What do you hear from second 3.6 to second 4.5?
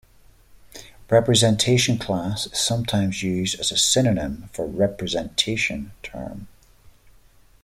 a synonym